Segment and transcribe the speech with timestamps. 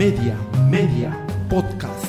[0.00, 0.34] Media,
[0.70, 2.06] Media, Podcast.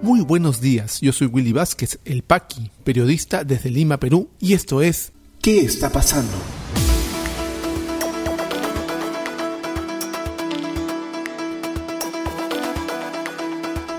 [0.00, 4.80] Muy buenos días, yo soy Willy Vázquez, el Paqui, periodista desde Lima, Perú, y esto
[4.80, 5.10] es
[5.42, 6.30] ¿Qué está pasando?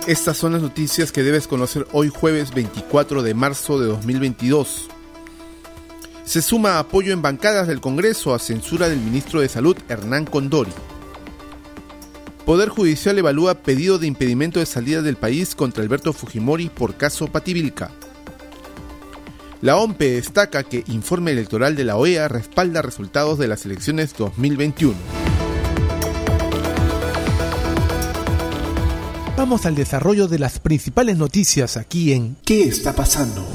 [0.08, 4.88] Estas son las noticias que debes conocer hoy jueves 24 de marzo de 2022.
[6.24, 10.72] Se suma apoyo en bancadas del Congreso a censura del ministro de Salud Hernán Condori.
[12.50, 17.28] Poder Judicial evalúa pedido de impedimento de salida del país contra Alberto Fujimori por caso
[17.28, 17.92] Pativilca.
[19.62, 24.96] La OMPE destaca que informe electoral de la OEA respalda resultados de las elecciones 2021.
[29.38, 33.46] Vamos al desarrollo de las principales noticias aquí en ¿Qué está pasando?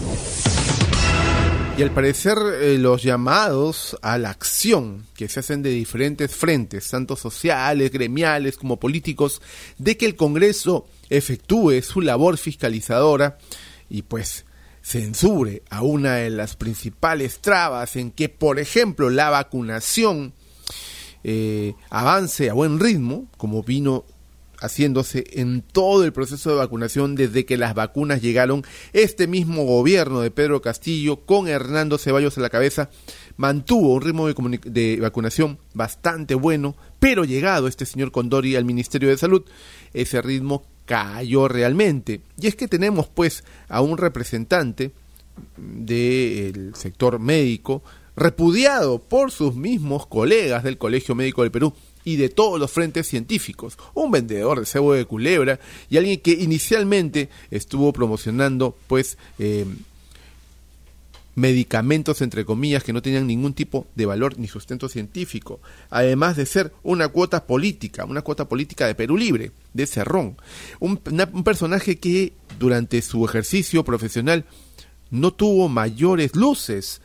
[1.77, 6.89] Y al parecer eh, los llamados a la acción que se hacen de diferentes frentes,
[6.89, 9.43] tanto sociales, gremiales como políticos,
[9.79, 13.39] de que el Congreso efectúe su labor fiscalizadora
[13.91, 14.45] y pues
[14.83, 20.33] censure a una de las principales trabas en que, por ejemplo, la vacunación
[21.25, 24.05] eh, avance a buen ritmo, como vino
[24.61, 28.63] haciéndose en todo el proceso de vacunación desde que las vacunas llegaron.
[28.93, 32.91] Este mismo gobierno de Pedro Castillo, con Hernando Ceballos a la cabeza,
[33.37, 39.19] mantuvo un ritmo de, vacunación bastante bueno, pero llegado este señor Condori al Ministerio de
[39.19, 39.45] Salud,
[39.93, 42.21] ese ritmo cayó realmente.
[42.39, 44.93] Y es que tenemos pues a un representante
[45.57, 47.83] del sector médico,
[48.17, 51.75] repudiado por sus mismos colegas del Colegio Médico del Perú,
[52.05, 56.33] y de todos los frentes científicos, un vendedor de cebo de culebra y alguien que
[56.33, 59.65] inicialmente estuvo promocionando pues eh,
[61.35, 66.47] medicamentos entre comillas que no tenían ningún tipo de valor ni sustento científico, además de
[66.47, 70.37] ser una cuota política, una cuota política de Perú Libre, de Cerrón,
[70.79, 74.45] un personaje que durante su ejercicio profesional
[75.11, 77.01] no tuvo mayores luces,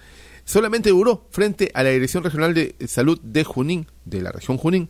[0.50, 4.90] solamente duró frente a la Dirección Regional de Salud de Junín, de la región Junín,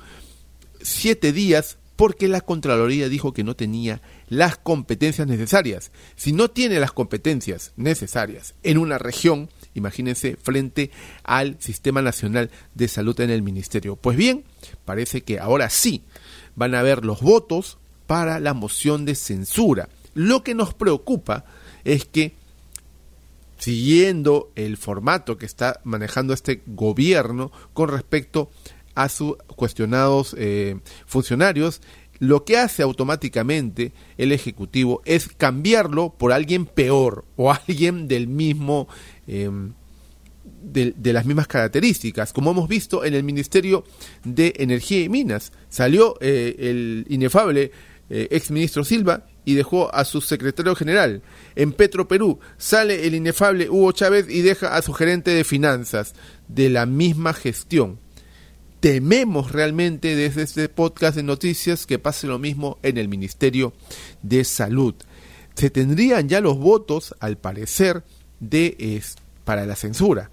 [0.81, 5.91] siete días porque la Contraloría dijo que no tenía las competencias necesarias.
[6.15, 10.91] Si no tiene las competencias necesarias en una región, imagínense, frente
[11.23, 13.97] al Sistema Nacional de Salud en el Ministerio.
[13.97, 14.45] Pues bien,
[14.85, 16.05] parece que ahora sí
[16.55, 19.89] van a haber los votos para la moción de censura.
[20.13, 21.43] Lo que nos preocupa
[21.83, 22.38] es que
[23.59, 28.49] siguiendo el formato que está manejando este gobierno con respecto
[28.95, 31.81] a sus cuestionados eh, funcionarios,
[32.17, 38.87] lo que hace automáticamente el Ejecutivo es cambiarlo por alguien peor o alguien del mismo...
[39.27, 39.73] Em,
[40.61, 43.85] de, las mismas características, como hemos visto en el Ministerio
[44.25, 45.53] de Energía y Minas.
[45.69, 47.71] Salió eh, el inefable
[48.09, 51.23] eh, ex ministro Silva y dejó a su secretario general.
[51.55, 56.13] En Petro Perú sale el inefable Hugo Chávez y deja a su gerente de finanzas
[56.47, 57.97] de la misma gestión.
[58.79, 63.73] Tememos realmente desde este podcast de noticias que pase lo mismo en el Ministerio
[64.21, 64.93] de Salud.
[65.55, 68.03] Se tendrían ya los votos, al parecer,
[68.39, 69.01] de
[69.45, 70.29] para la censura.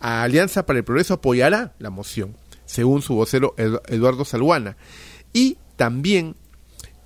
[0.00, 2.34] Alianza para el Progreso apoyará la moción,
[2.64, 4.76] según su vocero Eduardo Salguana.
[5.32, 6.34] Y también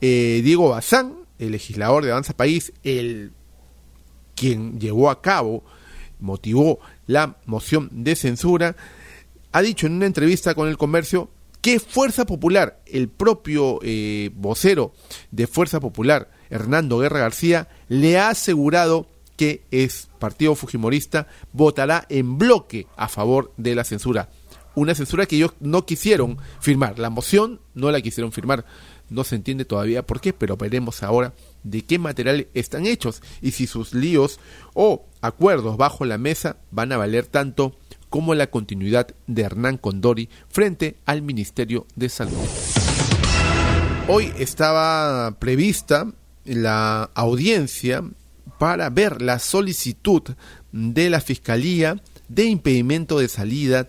[0.01, 3.33] eh, Diego Bazán, el legislador de Avanza País, el
[4.37, 5.65] quien llevó a cabo,
[6.21, 8.77] motivó la moción de censura,
[9.53, 11.31] ha dicho en una entrevista con el comercio
[11.61, 14.93] que Fuerza Popular, el propio eh, vocero
[15.31, 22.39] de Fuerza Popular, Hernando Guerra García, le ha asegurado que es partido fujimorista, votará en
[22.39, 24.29] bloque a favor de la censura.
[24.75, 26.99] Una censura que ellos no quisieron firmar.
[26.99, 28.65] La moción no la quisieron firmar.
[29.09, 33.51] No se entiende todavía por qué, pero veremos ahora de qué material están hechos y
[33.51, 34.39] si sus líos
[34.75, 37.75] o acuerdos bajo la mesa van a valer tanto
[38.09, 42.39] como la continuidad de Hernán Condori frente al Ministerio de Salud.
[44.09, 46.13] Hoy estaba prevista
[46.45, 48.03] la audiencia
[48.59, 50.23] para ver la solicitud
[50.73, 53.89] de la Fiscalía de impedimento de salida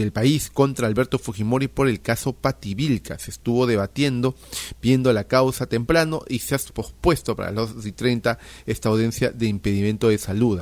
[0.00, 3.18] del país contra Alberto Fujimori por el caso Pativilca.
[3.18, 4.34] Se estuvo debatiendo,
[4.82, 9.30] viendo la causa temprano y se ha pospuesto para las 2 y 30 esta audiencia
[9.30, 10.60] de impedimento de salud.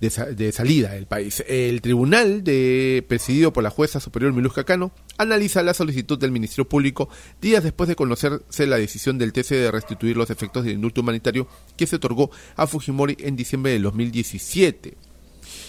[0.00, 1.42] De, salida del país.
[1.48, 6.68] El tribunal, de, presidido por la jueza superior Milusca Cano, analiza la solicitud del Ministerio
[6.68, 7.08] Público
[7.40, 11.48] días después de conocerse la decisión del TC de restituir los efectos del indulto humanitario
[11.76, 15.07] que se otorgó a Fujimori en diciembre de 2017.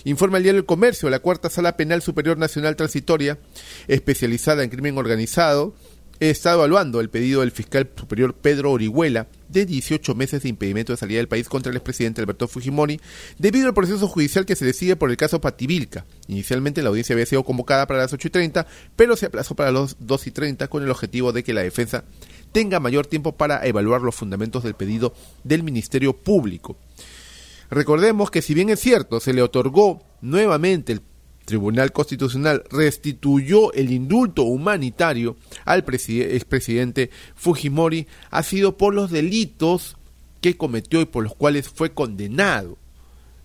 [0.04, 3.38] Informa el diario El Comercio, la Cuarta Sala Penal Superior Nacional Transitoria,
[3.88, 5.74] especializada en crimen organizado,
[6.20, 10.98] está evaluando el pedido del fiscal superior Pedro Orihuela de 18 meses de impedimento de
[10.98, 13.00] salida del país contra el expresidente Alberto Fujimori
[13.38, 16.06] debido al proceso judicial que se decide por el caso Pativilca.
[16.28, 19.72] Inicialmente la audiencia había sido convocada para las 8 y 30, pero se aplazó para
[19.72, 22.04] las 2 y 30 con el objetivo de que la defensa
[22.52, 26.78] tenga mayor tiempo para evaluar los fundamentos del pedido del Ministerio Público.
[27.70, 31.02] Recordemos que si bien es cierto, se le otorgó nuevamente el
[31.50, 35.36] Tribunal Constitucional restituyó el indulto humanitario
[35.66, 39.98] al expresidente Fujimori ha sido por los delitos
[40.42, 42.78] que cometió y por los cuales fue condenado,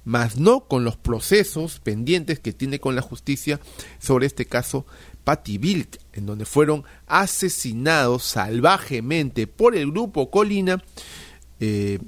[0.04, 3.58] mas no con los procesos pendientes que tiene con la justicia
[3.98, 4.84] sobre este caso
[5.24, 10.84] Vilk, en donde fueron asesinados salvajemente por el grupo Colina
[11.58, 12.00] eh,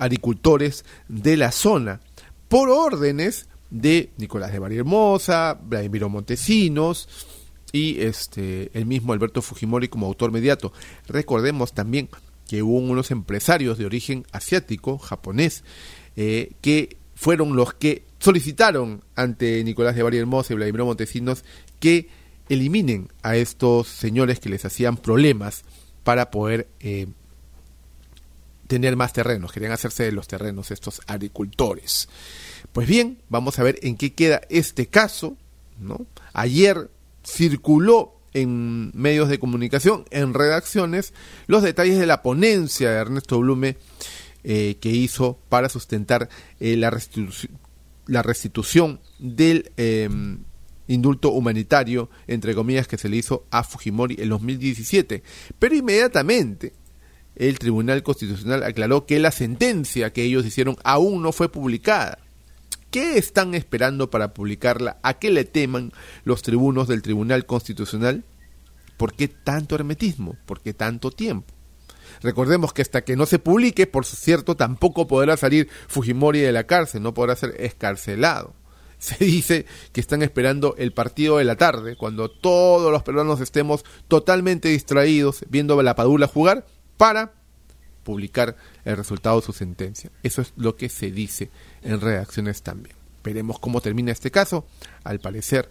[0.00, 2.00] agricultores de la zona
[2.48, 7.08] por órdenes de Nicolás de María Hermosa, Vladimiro Montesinos
[7.72, 10.72] y este, el mismo Alberto Fujimori como autor mediato.
[11.06, 12.08] Recordemos también
[12.48, 15.62] que hubo unos empresarios de origen asiático, japonés,
[16.16, 21.44] eh, que fueron los que solicitaron ante Nicolás de María Hermosa y Vladimiro Montesinos
[21.78, 22.08] que
[22.48, 25.62] eliminen a estos señores que les hacían problemas
[26.02, 27.06] para poder eh,
[28.70, 32.08] tener más terrenos, querían hacerse de los terrenos estos agricultores.
[32.72, 35.36] Pues bien, vamos a ver en qué queda este caso.
[35.80, 36.06] ¿no?
[36.34, 36.88] Ayer
[37.26, 41.14] circuló en medios de comunicación, en redacciones,
[41.48, 43.76] los detalles de la ponencia de Ernesto Blume
[44.44, 46.28] eh, que hizo para sustentar
[46.60, 46.96] eh, la,
[48.06, 50.44] la, restitución del em,
[50.86, 55.24] indulto humanitario, entre comillas, que se le hizo a Fujimori en 2017.
[55.58, 56.74] Pero inmediatamente
[57.48, 62.18] el Tribunal Constitucional aclaró que la sentencia que ellos hicieron aún no fue publicada.
[62.90, 64.98] ¿Qué están esperando para publicarla?
[65.02, 65.90] ¿A qué le teman
[66.24, 68.24] los tribunos del Tribunal Constitucional?
[68.98, 70.36] ¿Por qué tanto hermetismo?
[70.44, 71.54] ¿Por qué tanto tiempo?
[72.20, 76.64] Recordemos que hasta que no se publique, por cierto, tampoco podrá salir Fujimori de la
[76.64, 78.52] cárcel, no podrá ser escarcelado.
[78.98, 83.82] Se dice que están esperando el partido de la tarde, cuando todos los peruanos estemos
[84.08, 86.66] totalmente distraídos viendo la Padula jugar,
[87.00, 87.32] para
[88.02, 90.10] publicar el resultado de su sentencia.
[90.22, 91.48] Eso es lo que se dice
[91.80, 92.94] en redacciones también.
[93.24, 94.66] Veremos cómo termina este caso.
[95.02, 95.70] Al parecer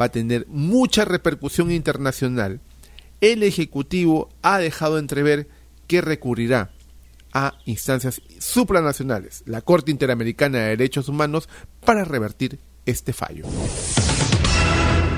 [0.00, 2.60] va a tener mucha repercusión internacional.
[3.20, 5.48] El Ejecutivo ha dejado entrever
[5.88, 6.70] que recurrirá
[7.32, 11.48] a instancias supranacionales, la Corte Interamericana de Derechos Humanos,
[11.84, 13.44] para revertir este fallo.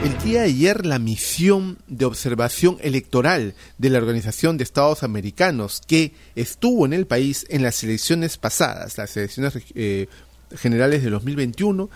[0.03, 5.81] El día de ayer la misión de observación electoral de la Organización de Estados Americanos
[5.87, 10.09] que estuvo en el país en las elecciones pasadas, las elecciones eh,
[10.57, 11.89] generales de 2021,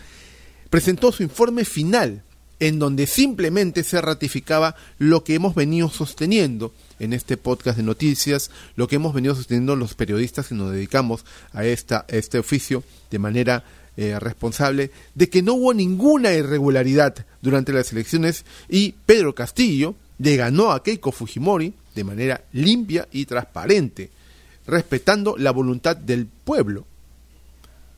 [0.71, 2.23] presentó su informe final
[2.61, 8.53] en donde simplemente se ratificaba lo que hemos venido sosteniendo en este podcast de noticias,
[8.77, 12.85] lo que hemos venido sosteniendo los periodistas que nos dedicamos a, esta, a este oficio
[13.11, 13.65] de manera
[13.97, 20.37] eh, responsable de que no hubo ninguna irregularidad durante las elecciones y Pedro Castillo le
[20.37, 24.11] ganó a Keiko Fujimori de manera limpia y transparente,
[24.67, 26.85] respetando la voluntad del pueblo.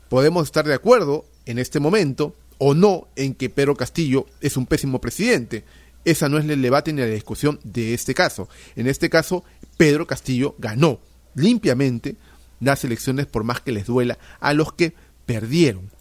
[0.09, 4.65] Podemos estar de acuerdo en este momento o no en que Pedro Castillo es un
[4.65, 5.63] pésimo presidente.
[6.05, 8.47] Esa no es el debate ni la discusión de este caso.
[8.75, 9.43] En este caso,
[9.77, 10.99] Pedro Castillo ganó
[11.35, 12.15] limpiamente
[12.59, 14.93] las elecciones por más que les duela a los que
[15.29, 15.91] perdieron.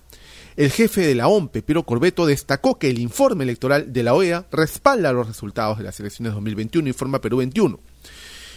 [0.57, 4.47] El jefe de la OMPE, Piero Corbeto, destacó que el informe electoral de la OEA
[4.51, 7.79] respalda los resultados de las elecciones 2021, informa Perú 21.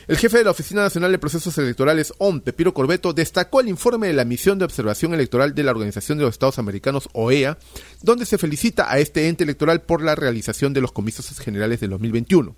[0.08, 4.08] El jefe de la Oficina Nacional de Procesos Electorales, OMPE, Piro Corbeto, destacó el informe
[4.08, 7.58] de la misión de observación electoral de la Organización de los Estados Americanos, OEA,
[8.02, 11.90] donde se felicita a este ente electoral por la realización de los comicios generales del
[11.90, 12.56] 2021.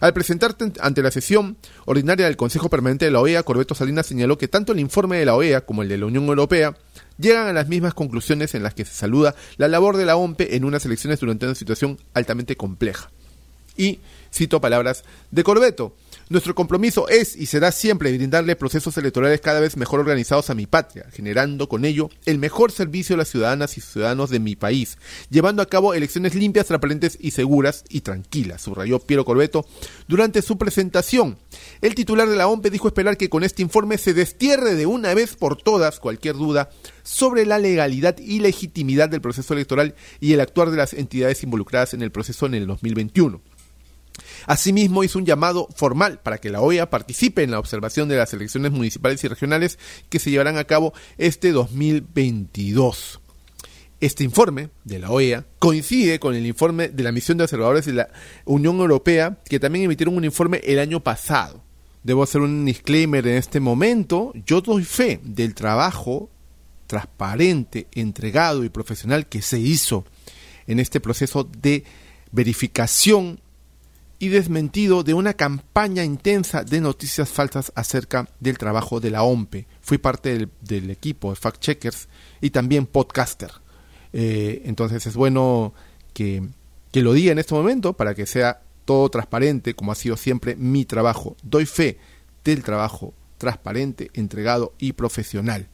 [0.00, 4.38] Al presentarte ante la sesión ordinaria del Consejo Permanente de la OEA, Corbeto Salinas señaló
[4.38, 6.76] que tanto el informe de la OEA como el de la Unión Europea
[7.18, 10.56] llegan a las mismas conclusiones en las que se saluda la labor de la OMPE
[10.56, 13.10] en unas elecciones durante una situación altamente compleja.
[13.76, 14.00] Y
[14.32, 15.94] cito palabras de Corbeto.
[16.30, 20.66] Nuestro compromiso es y será siempre brindarle procesos electorales cada vez mejor organizados a mi
[20.66, 24.98] patria, generando con ello el mejor servicio a las ciudadanas y ciudadanos de mi país,
[25.30, 29.64] llevando a cabo elecciones limpias, transparentes y seguras y tranquilas, subrayó Piero Corbeto
[30.06, 31.38] durante su presentación.
[31.80, 35.14] El titular de la OMPE dijo esperar que con este informe se destierre de una
[35.14, 36.68] vez por todas cualquier duda
[37.04, 41.94] sobre la legalidad y legitimidad del proceso electoral y el actuar de las entidades involucradas
[41.94, 43.40] en el proceso en el 2021.
[44.46, 48.32] Asimismo, hizo un llamado formal para que la OEA participe en la observación de las
[48.32, 49.78] elecciones municipales y regionales
[50.08, 53.20] que se llevarán a cabo este 2022.
[54.00, 57.94] Este informe de la OEA coincide con el informe de la misión de observadores de
[57.94, 58.08] la
[58.44, 61.64] Unión Europea, que también emitieron un informe el año pasado.
[62.04, 64.32] Debo hacer un disclaimer en este momento.
[64.46, 66.30] Yo doy fe del trabajo
[66.86, 70.04] transparente, entregado y profesional que se hizo
[70.68, 71.84] en este proceso de
[72.30, 73.40] verificación
[74.18, 79.66] y desmentido de una campaña intensa de noticias falsas acerca del trabajo de la OMPE.
[79.80, 82.08] Fui parte del, equipo de Fact Checkers
[82.40, 83.52] y también podcaster.
[84.12, 85.72] Eh, entonces es bueno
[86.12, 86.42] que,
[86.90, 90.56] que lo diga en este momento para que sea todo transparente, como ha sido siempre
[90.56, 91.36] mi trabajo.
[91.42, 91.98] Doy fe
[92.42, 95.68] del trabajo transparente, entregado y profesional.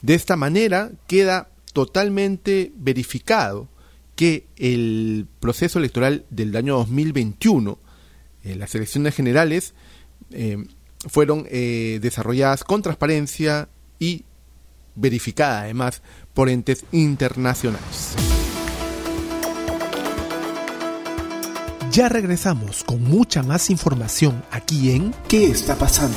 [0.00, 3.68] De esta manera queda totalmente verificado
[4.16, 7.78] que el proceso electoral del año 2021,
[8.42, 9.74] eh, las elecciones generales,
[10.30, 10.64] eh,
[11.08, 13.68] fueron eh, desarrolladas con transparencia
[13.98, 14.24] y
[14.94, 16.02] verificadas además
[16.32, 18.14] por entes internacionales.
[21.90, 26.16] Ya regresamos con mucha más información aquí en ¿Qué está pasando?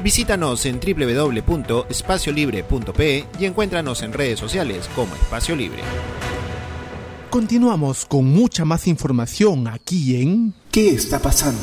[0.00, 5.80] Visítanos en www.espaciolibre.pe y encuéntranos en redes sociales como Espacio Libre.
[7.30, 11.62] Continuamos con mucha más información aquí en ¿Qué está pasando?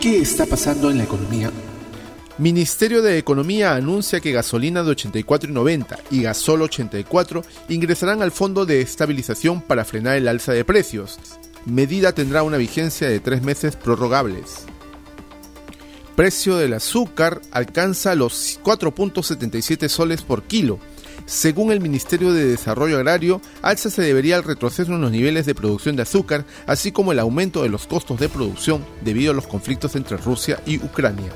[0.00, 1.52] ¿Qué está pasando en la economía?
[2.38, 8.80] Ministerio de Economía anuncia que gasolina de 84,90 y gasol 84 ingresarán al Fondo de
[8.80, 11.18] Estabilización para frenar el alza de precios
[11.68, 14.64] medida tendrá una vigencia de tres meses prorrogables.
[16.16, 20.80] Precio del azúcar alcanza los 4.77 soles por kilo.
[21.26, 25.54] Según el Ministerio de Desarrollo Agrario, alza se debería al retroceso en los niveles de
[25.54, 29.46] producción de azúcar, así como el aumento de los costos de producción debido a los
[29.46, 31.30] conflictos entre Rusia y Ucrania.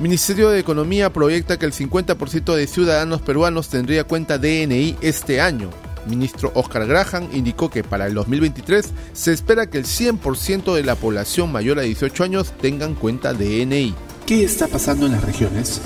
[0.00, 5.70] Ministerio de Economía proyecta que el 50% de ciudadanos peruanos tendría cuenta DNI este año
[6.06, 10.94] ministro Oscar Graham indicó que para el 2023 se espera que el 100% de la
[10.96, 13.94] población mayor a 18 años tengan cuenta DNI.
[14.26, 15.80] ¿Qué está pasando en las regiones?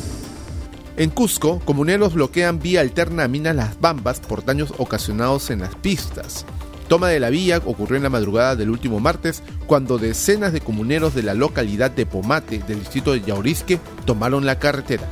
[0.97, 5.75] En Cusco, comuneros bloquean vía alterna a Minas Las Bambas por daños ocasionados en las
[5.77, 6.45] pistas.
[6.89, 11.15] Toma de la vía ocurrió en la madrugada del último martes cuando decenas de comuneros
[11.15, 15.07] de la localidad de Pomate del distrito de Yaurisque tomaron la carretera.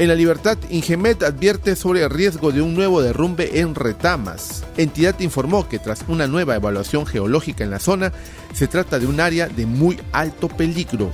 [0.00, 4.64] En la libertad, Ingemet advierte sobre el riesgo de un nuevo derrumbe en Retamas.
[4.78, 8.10] Entidad informó que tras una nueva evaluación geológica en la zona,
[8.54, 11.10] se trata de un área de muy alto peligro.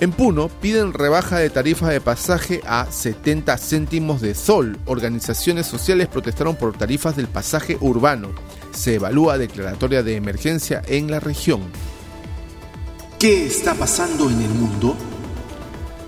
[0.00, 4.76] En Puno piden rebaja de tarifa de pasaje a 70 céntimos de sol.
[4.86, 8.30] Organizaciones sociales protestaron por tarifas del pasaje urbano.
[8.72, 11.60] Se evalúa declaratoria de emergencia en la región.
[13.20, 14.96] ¿Qué está pasando en el mundo?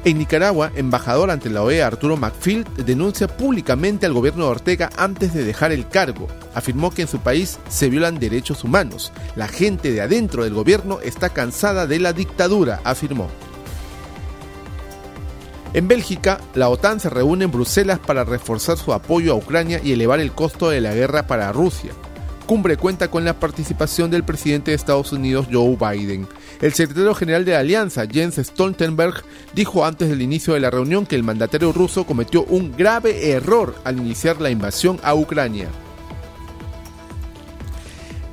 [0.06, 5.34] En Nicaragua, embajador ante la OEA Arturo Macfield denuncia públicamente al gobierno de Ortega antes
[5.34, 6.28] de dejar el cargo.
[6.54, 9.12] Afirmó que en su país se violan derechos humanos.
[9.34, 13.28] La gente de adentro del gobierno está cansada de la dictadura, afirmó.
[15.72, 19.90] En Bélgica, la OTAN se reúne en Bruselas para reforzar su apoyo a Ucrania y
[19.90, 21.90] elevar el costo de la guerra para Rusia
[22.46, 26.26] cumbre cuenta con la participación del presidente de Estados Unidos Joe Biden.
[26.60, 29.24] El secretario general de la Alianza, Jens Stoltenberg,
[29.54, 33.74] dijo antes del inicio de la reunión que el mandatario ruso cometió un grave error
[33.84, 35.68] al iniciar la invasión a Ucrania.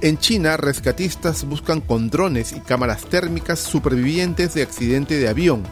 [0.01, 5.63] En China, rescatistas buscan con drones y cámaras térmicas supervivientes de accidente de avión.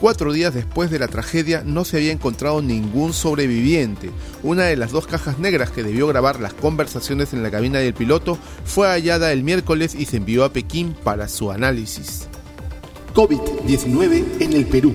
[0.00, 4.10] Cuatro días después de la tragedia no se había encontrado ningún sobreviviente.
[4.42, 7.94] Una de las dos cajas negras que debió grabar las conversaciones en la cabina del
[7.94, 12.28] piloto fue hallada el miércoles y se envió a Pekín para su análisis.
[13.14, 14.92] COVID-19 en el Perú.